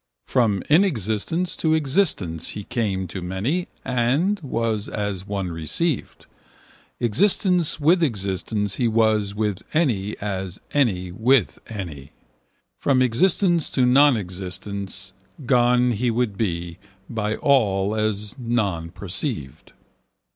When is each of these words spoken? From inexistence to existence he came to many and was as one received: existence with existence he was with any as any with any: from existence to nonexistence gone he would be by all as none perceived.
From 0.25 0.63
inexistence 0.67 1.55
to 1.57 1.75
existence 1.75 2.47
he 2.57 2.63
came 2.63 3.07
to 3.09 3.21
many 3.21 3.67
and 3.85 4.39
was 4.39 4.89
as 4.89 5.27
one 5.27 5.51
received: 5.51 6.25
existence 6.99 7.79
with 7.79 8.01
existence 8.01 8.77
he 8.77 8.87
was 8.87 9.35
with 9.35 9.61
any 9.75 10.17
as 10.17 10.59
any 10.73 11.11
with 11.11 11.59
any: 11.67 12.13
from 12.79 13.03
existence 13.03 13.69
to 13.69 13.85
nonexistence 13.85 15.13
gone 15.45 15.91
he 15.91 16.09
would 16.09 16.35
be 16.35 16.79
by 17.07 17.35
all 17.35 17.93
as 17.95 18.33
none 18.39 18.89
perceived. 18.89 19.71